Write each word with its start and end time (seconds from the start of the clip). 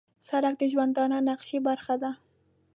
سړک 0.27 0.53
د 0.59 0.63
ژوندانه 0.71 1.17
نقشې 1.29 1.59
برخه 1.67 1.95
ده. 2.01 2.11